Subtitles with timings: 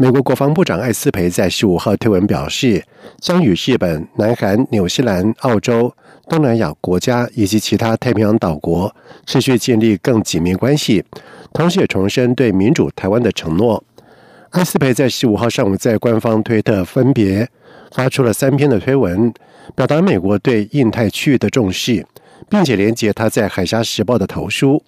[0.00, 2.80] 美国国防部长艾斯培在十五号推文表示，
[3.20, 5.92] 将与日本、南韩、纽西兰、澳洲、
[6.28, 8.94] 东南亚国家以及其他太平洋岛国
[9.26, 11.04] 持续建立更紧密关系，
[11.52, 13.82] 同时也重申对民主台湾的承诺。
[14.50, 17.48] 艾斯培在十五号上午在官方推特分别
[17.90, 19.34] 发出了三篇的推文，
[19.74, 22.06] 表达美国对印太区域的重视，
[22.48, 24.80] 并且连接他在《海峡时报》的投书。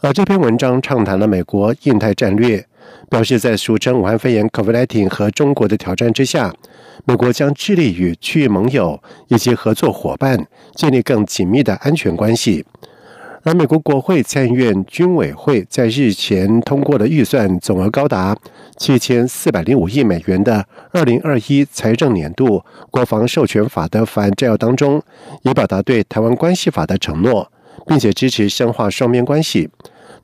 [0.00, 2.66] 而这篇文章畅谈了美国印太战略，
[3.08, 6.54] 表示在俗称武汉肺炎 （COVID-19） 和中国的挑战之下，
[7.04, 12.64] 美国将致力与区域盟友以及合作伙伴建立更紧密的安全关系。
[13.44, 18.36] 而美国国会参议院军委会在日前通过的预算总额高达
[18.76, 25.02] 七千四百零五亿美元的二零二一财政年度国防授权法的法案摘要当中，
[25.42, 27.50] 也表达对台湾关系法的承诺。
[27.86, 29.70] 并且支持深化双边关系，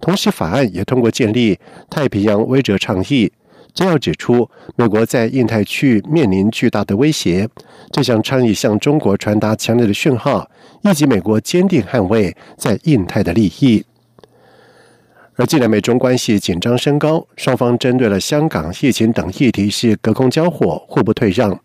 [0.01, 3.31] 同时法案也通过建立太平洋威慑倡议，
[3.73, 7.49] 这要指出美国在印太区域面临巨大的威胁。
[7.91, 10.51] 这项倡议向中国传达强烈的讯号，
[10.83, 13.85] 以及美国坚定捍卫在印太的利益。
[15.37, 21.59] 而近来美中关系紧张升高，双方针对了香港疫情等议题是隔空交火，互不退让。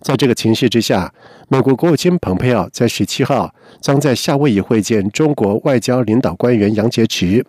[0.00, 1.12] 在这个情势之下，
[1.48, 7.44] 美国国务卿蓬佩奥在十七号将在夏威夷会见中国外交领导官员杨洁篪，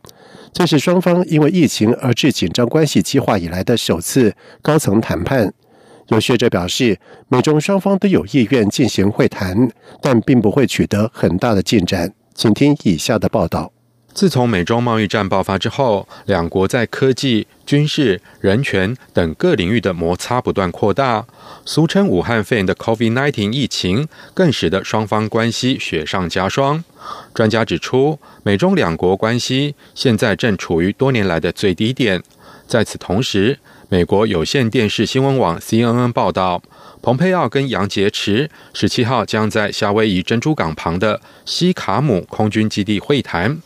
[0.51, 5.53] 这是双方因为疫情而致紧张关系激化以来的首次高层谈判。
[6.07, 12.13] 有学者表示，美中双方都有意愿进行会谈，但并不会取得很大的进展。
[12.35, 13.71] 请听以下的报道。
[14.13, 21.25] 自从美中贸易战爆发之后，两国在科技、军事、人权等各领域的摩擦不断扩大。
[21.65, 26.83] 俗称武汉肺炎的 COVID-19 疫情，更使得双方关系雪上加霜。
[27.33, 32.21] 专家指出，美中两国关系现在正处于多年来的最低点。
[32.67, 36.61] 在此同时，美国有线电视新闻网 CNN 报道，
[37.01, 43.59] 蓬佩奥跟杨洁篪十七号将在夏威夷珍珠港旁的西卡姆空军基地会谈。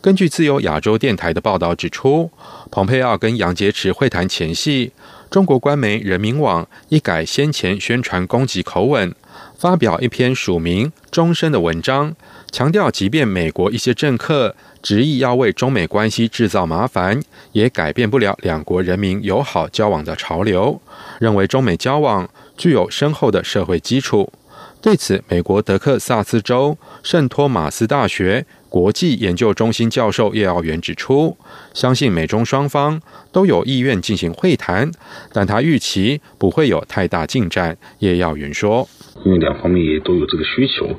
[0.00, 2.30] 根据自由亚洲电台的报道指出，
[2.70, 4.92] 蓬佩奥跟杨洁篪会谈前夕，
[5.30, 9.14] 中国官媒人民网一改先前宣传攻击口吻，
[9.58, 12.16] 发表一篇署名“终身”的文章，
[12.50, 17.20] 强调即便美国一些政客执意要为中美关系制造麻烦，
[17.52, 20.80] 也改变不了两国人民友好交往的潮流，
[21.20, 24.30] 认为中美交往具有深厚的社会基础。
[24.82, 28.44] 对此，美国德克萨斯州圣托马斯大学。
[28.68, 31.34] 国际研究中心教授叶耀元指出，
[31.72, 33.00] 相信美中双方
[33.32, 34.90] 都有意愿进行会谈，
[35.32, 37.76] 但他预期不会有太大进展。
[38.00, 38.88] 叶耀元说。
[39.24, 40.94] 因为两方面也都有这个需求，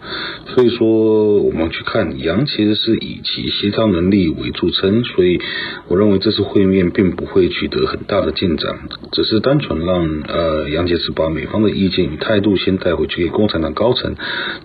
[0.53, 5.39] 所以说我们去看杨其实是以其协调能力为著称，所以
[5.87, 8.77] 我认为这次会面并不会取得很大的进展，
[9.13, 14.13] 只是单纯让呃杨洁篪把美方的意见与态度先带回去给共产党高层，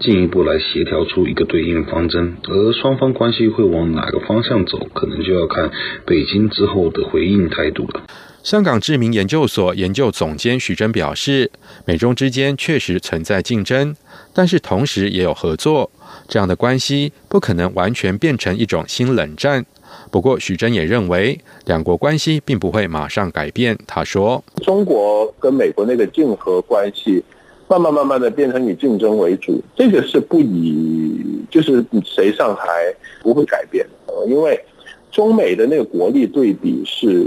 [0.00, 5.70] 进一步来协调出一个对应方针，而双方关系会往哪个方向走，可能就要看
[6.04, 8.02] 北京之后的回应态度了。
[8.42, 11.50] 香港知名研究所研究总监许真表示，
[11.86, 13.96] 美中之间确实存在竞争，
[14.34, 15.90] 但是同时也有合作，
[16.28, 19.64] 这样的关系不可能完全变成一种新冷战。
[20.10, 23.78] 不过，许真也认为，两国关系并不会马上改变。
[23.86, 27.24] 他说：“中国跟美国那个竞合关系，
[27.68, 34.60] 慢慢慢慢的变成以竞争为主，这个是不以就是谁上台不会改变的，因为
[35.14, 37.24] 中美的那个国力对比是。”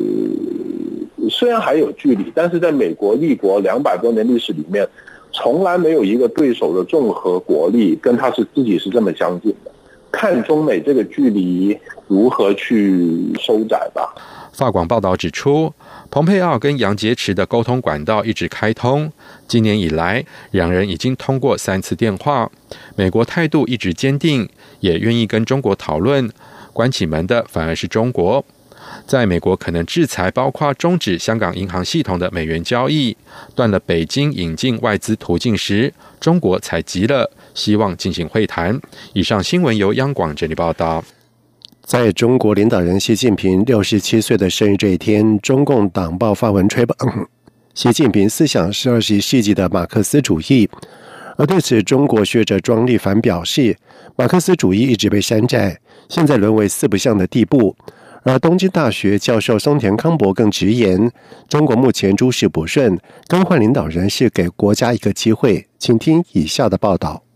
[1.30, 4.88] 虽然还有距离，但是在美国立国两百多年历史里面，
[5.34, 9.72] 从来没有一个对手的综合国力跟他是自己是这么相近的。
[10.10, 14.16] 看中美这个距离如何去收窄吧。
[14.54, 15.74] 法广报道指出，
[16.10, 19.12] 蓬佩奥跟杨洁篪的沟通管道一直开通，
[19.50, 22.50] 今年以来两人已经通过三次电话。
[22.96, 24.48] 美国态度一直坚定，
[24.80, 26.32] 也愿意跟中国讨论。
[26.78, 28.46] 关起门的反而是中国。
[29.08, 33.18] 在美国可能制裁包括终止香港银行系统的美元交易，
[33.56, 38.80] 断了北京引进外资途径时，中国才急了，希望进行会谈。
[39.14, 41.04] 以上新闻由央广整理报道。
[41.84, 47.28] 在中国领导人习近平六十七岁的生日这一天，中共党报发文吹捧
[47.74, 50.70] 习近平思想是二十一世纪的马克思主义。
[51.38, 53.78] 而对此，中国学者庄立凡表示，
[54.16, 55.80] 马克思主义一直被山寨，
[56.10, 57.76] 现在沦为四不像的地步。
[58.24, 61.10] 而东京大学教授松田康博更直言，
[61.48, 65.68] 中国目前诸事不顺，更换领导人是给国家一个机会。
[65.78, 67.27] 请听以下的报道。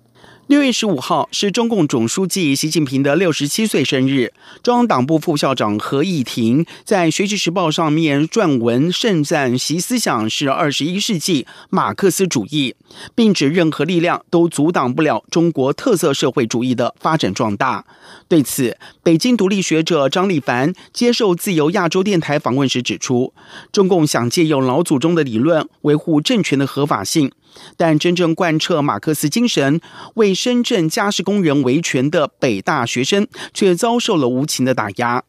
[0.51, 4.33] 六月十五号是中共总书记习近平的六十七岁生日。
[4.61, 12.75] 中央党部副校长何义庭在《学习时报》上面撰文盛赞习思想是二十一世纪马克思主义，
[13.15, 17.85] 并指任何力量都阻挡不了中国特色社会主义的发展壮大。
[18.27, 23.33] 对此，北京独立学者张立凡接受自由亚洲电台访问时指出，
[23.71, 27.31] 中共想借用老祖宗的理论维护政权的合法性。
[27.77, 29.79] 但真正贯彻马克思精神、
[30.15, 35.23] 为深圳家事工人维权的北大学生，却遭受了无情的打压。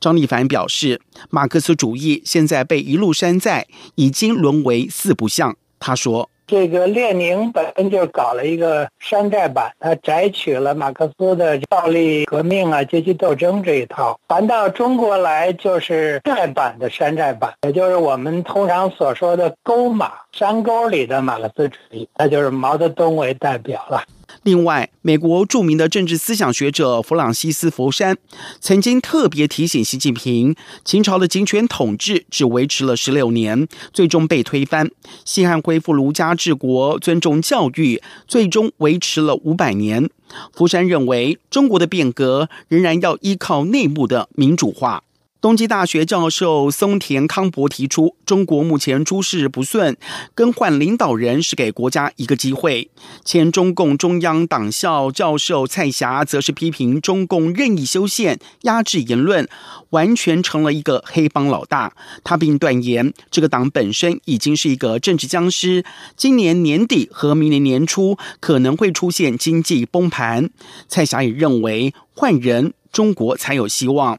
[0.00, 5.56] 张立凡表示，马克思主义现在被一路山寨，已经沦为四不像。
[5.78, 6.30] 他说。
[6.50, 24.02] 这个列宁本身就搞了一个山寨版，他摘取了马克思的暴力革命啊、阶级斗争这一套，传到中国来就是寨版的山寨版，也就是我们通常所说的“沟马山沟”里的马克思主义，那就是毛泽东为代表了。
[24.42, 28.16] 另外，美国著名的政治思想学者弗朗西斯·福山
[28.58, 34.86] 曾经特别提醒习近平，秦朝的集权统治只维持了十六年，最终被推翻；
[35.26, 40.08] 西汉恢复儒家治国、尊重教育，最终维持了五百年。
[40.54, 45.02] 福山认为，中国的变革仍然要依靠内部的民主化。
[45.40, 49.96] 东基大学教授松田康博提出，中国目前诸事不顺，
[50.34, 52.90] 更换领导人是给国家一个机会。
[53.24, 59.48] 前中共中央党校教授蔡霞则是批评中共任意修宪、压制言论，
[59.90, 61.94] 完全成了一个黑帮老大。
[62.22, 65.82] 他并断言，这个党本身已经是一个政治僵尸，
[66.18, 70.50] 今年年底和明年年初可能会出现经济崩盘。
[70.86, 74.18] 蔡霞也认为，换人，中国才有希望。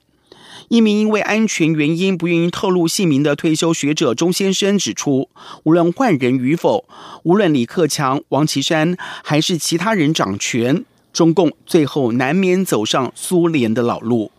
[0.72, 5.28] 一名因为安全原因不愿意透露姓名的退休学者钟先生指出，
[5.64, 6.86] 无论换人与否，
[7.24, 14.32] 无论李克强、王岐山还是其他人掌权，中共最后难免走上苏联的老路。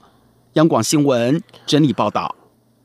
[0.54, 2.34] 央广新闻整理报道：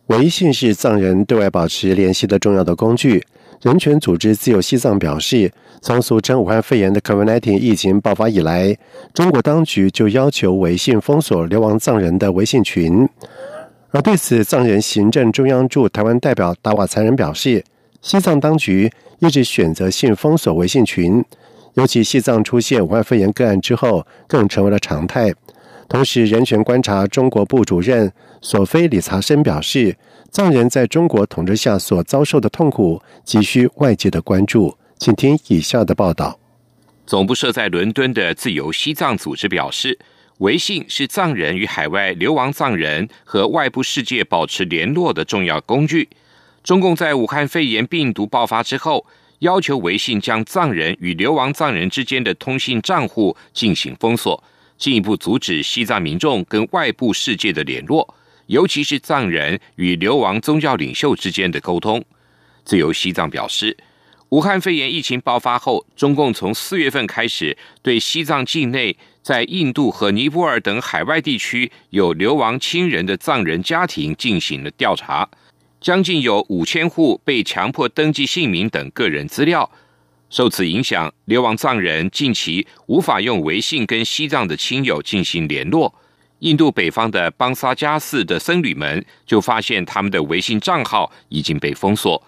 [0.07, 3.21] 微信是藏人对外保持联系的重要的工具。
[3.61, 5.51] 人权组织自由西藏表示，
[5.81, 8.77] 从俗称武汉肺炎的 COVID-19 疫情爆发以来，
[9.13, 13.07] 中国当局就要求微信封锁流亡藏人的微信群。
[13.91, 17.63] 而对此，藏人行政中央驻台湾代表达瓦才人表示，
[18.01, 18.89] 西藏当局
[19.19, 21.21] 一直选择性封锁微信群，
[21.73, 25.33] 尤其西藏出现武汉肺炎个案之后，更成为了常态。
[25.87, 28.11] 同时，人权观察中国部主任
[28.41, 29.97] 索菲理查森表示。
[30.29, 34.77] 藏人在中国统治下所遭受的痛苦，急需外界的关注。
[34.97, 36.37] 请听以下的报道。
[37.05, 39.97] 总部设在伦敦的自由西藏组织表示，
[40.39, 46.09] 微信是藏人与海外流亡藏人和外部世界保持联络的重要工具。
[46.61, 49.05] 中共在武汉肺炎病毒爆发之后，
[49.39, 54.43] 要求微信将藏人与流亡藏人之间的通信账户进行封锁，
[54.77, 58.15] 进一步阻止西藏民众跟外部世界的联络。
[58.47, 62.01] 尤其是藏人与流亡宗教领袖之间的沟通。
[62.63, 63.75] 自由西藏表示，
[64.29, 75.29] 武汉肺炎疫情爆发后，中共从四月份开始对西藏境内在印度和尼泊尔等海外地区有流亡亲人的藏人家庭进行了调查，
[75.81, 79.69] 将近有五千户被强迫登记姓名等个人资料。
[80.29, 85.93] 受此影响，流亡藏人近期无法用微信跟西藏的亲友进行联络。
[86.39, 92.21] 印度北方的邦萨加寺的僧侣们就发现他们的微信账号已经被封锁。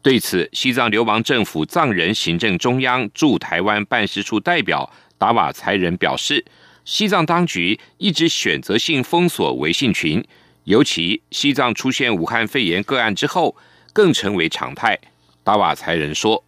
[0.00, 6.42] 对此，西藏流亡政府藏人行政中央驻台湾办事处代表达瓦才仁表示，
[6.86, 10.24] 西藏当局一直选择性封锁微信群，
[10.64, 13.54] 尤其西藏出现武汉肺炎个案之后，
[13.92, 14.98] 更成为常态。
[15.44, 16.42] 达瓦才仁说：“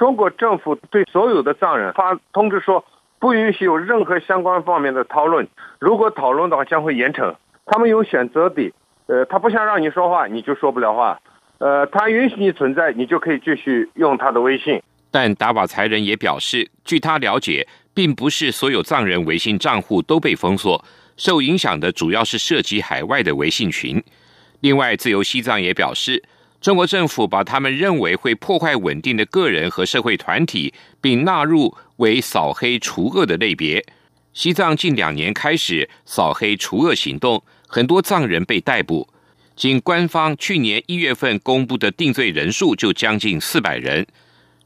[0.00, 2.82] 中国政府对所有的藏人发通知说。”
[3.20, 5.46] 不允许有任何相关方面的讨论。
[5.78, 7.34] 如果讨论的话，将会严惩。
[7.66, 8.72] 他们有选择的，
[9.08, 11.20] 呃，他不想让你说话，你就说不了话。
[11.58, 14.82] 呃，他允许你存在，你就可以继续用他的微信。
[15.10, 20.82] 但达瓦才人也表示，据他了解，并不是所有藏人微信账户都被封锁，
[21.18, 24.02] 受影响的主要是涉及海外的微信群。
[24.60, 26.22] 另外，自由西藏也表示。
[26.60, 33.82] 中国政府把他们认为会破坏稳定的个人和社会团体，并纳入为扫黑除恶的类别。
[34.34, 39.08] 西藏近两年开始扫黑除恶行动，很多藏人被逮捕。
[39.56, 44.06] 仅官方去年一月份公布的定罪人数就将近四百人。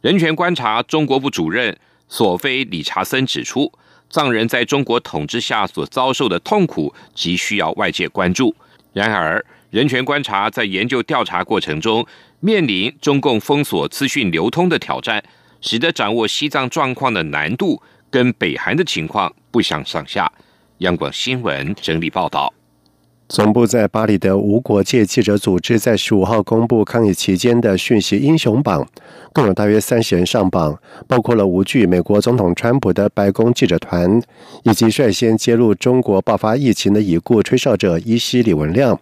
[0.01, 1.77] 人权观察中国部主任
[2.09, 3.73] 索菲·理查森指出，
[4.11, 8.55] 藏人在中国统治下所遭受的痛苦急需要外界关注。
[8.93, 12.07] 然而，人权观察在研究调查过程中，
[12.39, 15.21] 面临中共封锁资讯流通的挑战，
[15.61, 20.31] 使得掌握西藏状况的难度跟北韩的情况不相上下。
[20.79, 22.55] 央广新闻整理报道。
[23.27, 28.87] 总部在巴黎的无国界记者组织在十五号公布抗议期间的讯息英雄榜，
[29.33, 30.79] 共有大约三十人上榜，
[31.09, 34.23] 包括了无惧美国总统川普的白宫记者团，
[34.63, 39.01] 以及率先揭露中国爆发疫情的已故吹哨者伊西李文亮。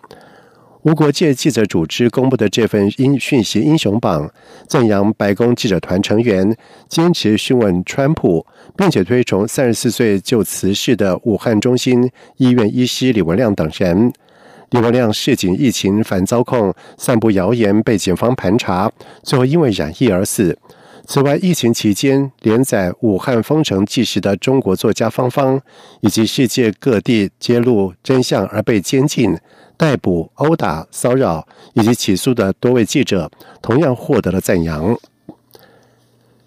[0.83, 4.29] 无国界记者组织公布的这份英讯息英雄榜，
[4.67, 6.57] 赞扬白宫记者团成员
[6.89, 8.45] 坚持询问川普，
[8.77, 14.13] 并且推崇三十四岁就辞世的武汉中心医院医师李文亮等人。
[14.71, 18.91] 李文亮市井疫情反遭控，散布谣言被警方盘查，
[19.23, 20.59] 最后因为染疫而死。
[21.07, 25.61] 此外，疫情期间连载《武汉封城纪实》的中国作家方方，
[26.01, 29.37] 以及世界各地揭露真相而被监禁。
[29.77, 33.29] 逮捕、殴打、骚扰以及起诉的多位记者，
[33.61, 34.97] 同样获得了赞扬。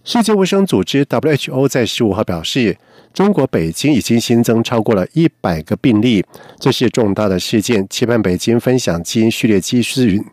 [0.05, 2.77] 世界卫生组织 （WHO） 在十五号表示，
[3.13, 6.23] 中国北京已经新增超过了一百个病例，
[6.59, 10.23] 这是重大的事件，期盼北京分享基因序列资讯。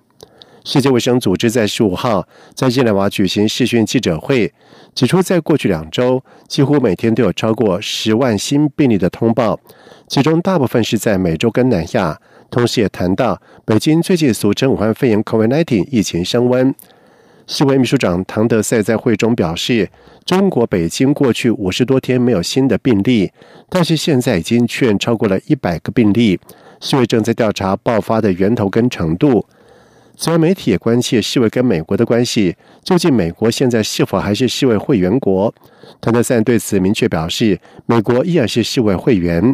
[0.65, 4.53] 世界卫生组织在十五号在日内瓦举行视讯记者会，
[4.95, 9.59] 指出，在过去两周，几乎每天都有超过十万新病例的通报，
[10.07, 12.19] 其中大部分是在美洲跟南亚。
[12.49, 16.73] 同时也谈到，北京最近俗称武汉肺炎 （COVID-19） 疫情升温。
[17.47, 19.91] 世卫秘书长唐德赛在会中表示，
[20.25, 23.33] 中国北京过去五十多天没有新的病例，
[23.69, 26.39] 但是现在已经确认超过了一百个病例。
[26.81, 29.45] 世卫正在调查爆发的源头跟程度。
[30.25, 35.53] 虽然，媒体也关切世卫跟美国的关系，究竟美国现在是否还是世卫会员国？
[36.01, 39.53] 谭德赛对此明确表示，美国依然是世卫会员。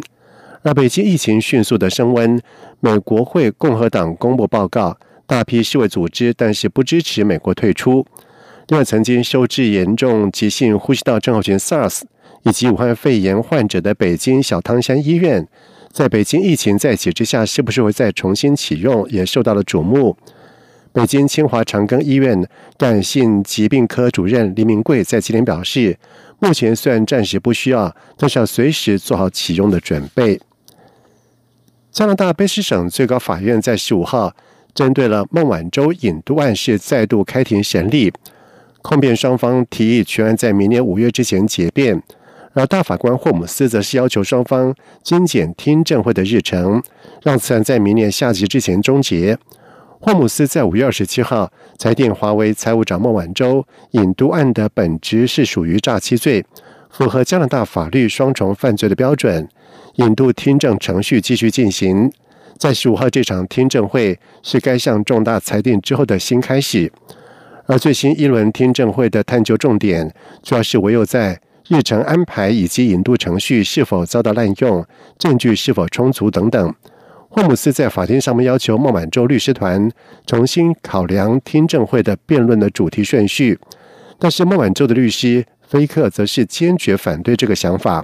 [0.61, 2.39] 而北京疫情迅速的升温，
[2.81, 4.95] 美国会共和党公布报告，
[5.25, 8.05] 大批世卫组织但是不支持美国退出。
[8.67, 12.01] 另外，曾经收治严重急性呼吸道症候群 SARS
[12.43, 15.47] 以及武汉肺炎患者的北京小汤山医院，
[15.91, 20.15] 在北京疫情再起之下，是不是会再重新启用，也受到了瞩目。
[20.99, 22.45] 北京清华长庚医院
[22.77, 25.97] 感性疾病科主任黎明贵在今天表示，
[26.39, 30.41] 目前虽然暂时不需要，但是要随时做好启用的准备。
[31.89, 34.35] 加拿大卑诗省最高法院在十五号
[34.73, 38.11] 针对了孟晚舟引渡案事再度开庭审理，
[38.81, 42.03] 控辩双方提议全案在明年五月之前结辩，
[42.51, 46.83] 而大法官霍姆斯则是要求双方精简听证会的日程，
[47.23, 49.37] 让此案在明年夏季之前终结。
[50.01, 56.45] 霍姆斯在五月二十七号裁定华为财务长孟晚舟引渡案的本质是属于诈欺罪，
[56.89, 59.45] 符合加拿大法律双重犯罪的标准。
[59.95, 62.09] 引渡听证程序继续进行，
[62.57, 66.89] 在十五号这场听证会是该项重大裁定之后的新开始，
[67.65, 70.09] 而最新一轮听证会的探究重点
[70.41, 74.85] 主要是唯有在日程安排以及引渡程序是否遭到滥用、
[75.17, 76.73] 证据是否充足等等。
[77.29, 79.89] 霍姆斯在法庭上面要求孟晚舟律师团
[80.25, 83.57] 重新考量听证会的辩论的主题顺序，
[84.17, 88.03] 但是孟晚舟的律师菲克则是坚决反对这个想法。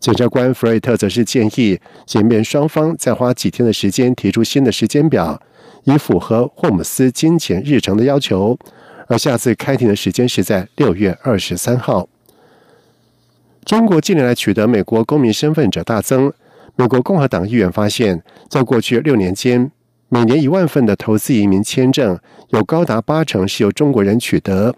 [0.00, 5.40] 检察官弗瑞特则是建议，检辩双方再花几天的时间提出新的时间表，
[5.84, 8.58] 以符合霍姆斯金钱日程的要求。
[9.06, 12.08] 而下次开庭的时间是在六月二十三号。
[13.64, 16.32] 中国近年来取得美国公民身份者大增，
[16.76, 19.70] 美国共和党议员发现，在过去六年间，
[20.08, 24.74] 每年一万份的投资移民签证，有高达八成是由中国人取得。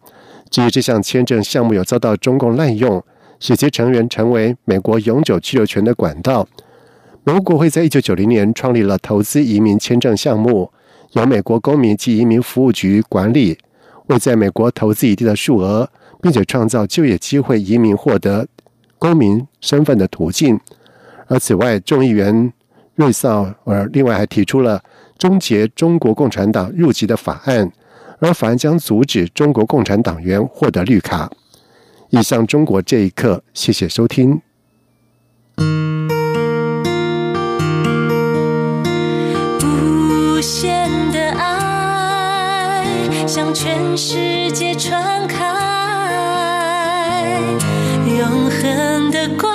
[0.51, 3.03] 至于这项签证项目有遭到中共滥用。
[3.41, 6.49] 使其成员成为美国永久居留权的管道。
[7.25, 10.71] 美国国会在一九九零年创立了投资移民签证项目，
[11.13, 13.59] 由美国公民及移民服务局管理，
[14.07, 15.91] 为在美国投资一定的数额，
[16.23, 18.47] 并且创造就业机会，移民获得
[18.99, 20.59] 公民身份的途径。
[21.26, 22.52] 而此外，众议员
[22.97, 24.83] 瑞萨尔另外还提出了
[25.16, 27.73] 终结中国共产党入籍的法案，
[28.21, 31.31] 而法案将阻止中国共产党员获得绿卡。
[32.11, 34.40] 以上中国这一刻，谢谢收听。
[39.62, 42.85] 无限的爱
[43.26, 45.43] 向全世界传开，
[48.07, 49.53] 永恒的光。